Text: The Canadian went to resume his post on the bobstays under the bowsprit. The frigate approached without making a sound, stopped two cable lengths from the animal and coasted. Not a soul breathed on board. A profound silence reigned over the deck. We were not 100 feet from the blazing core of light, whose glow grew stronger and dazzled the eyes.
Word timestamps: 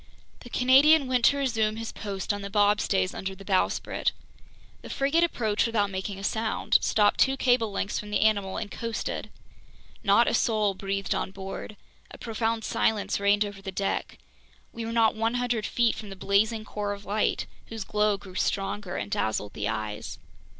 The 0.39 0.49
Canadian 0.49 1.05
went 1.05 1.23
to 1.25 1.37
resume 1.37 1.75
his 1.75 1.91
post 1.91 2.33
on 2.33 2.41
the 2.41 2.49
bobstays 2.49 3.13
under 3.13 3.35
the 3.35 3.45
bowsprit. 3.45 4.13
The 4.81 4.89
frigate 4.89 5.23
approached 5.23 5.67
without 5.67 5.91
making 5.91 6.17
a 6.17 6.23
sound, 6.23 6.79
stopped 6.81 7.19
two 7.19 7.37
cable 7.37 7.71
lengths 7.71 7.99
from 7.99 8.09
the 8.09 8.21
animal 8.21 8.57
and 8.57 8.71
coasted. 8.71 9.29
Not 10.03 10.27
a 10.27 10.33
soul 10.33 10.73
breathed 10.73 11.13
on 11.13 11.29
board. 11.29 11.77
A 12.09 12.17
profound 12.17 12.63
silence 12.63 13.19
reigned 13.19 13.45
over 13.45 13.61
the 13.61 13.71
deck. 13.71 14.17
We 14.73 14.85
were 14.85 14.91
not 14.91 15.13
100 15.13 15.67
feet 15.67 15.93
from 15.95 16.09
the 16.09 16.15
blazing 16.15 16.65
core 16.65 16.93
of 16.93 17.05
light, 17.05 17.45
whose 17.67 17.83
glow 17.83 18.17
grew 18.17 18.33
stronger 18.33 18.95
and 18.97 19.11
dazzled 19.11 19.53
the 19.53 19.67
eyes. 19.67 20.17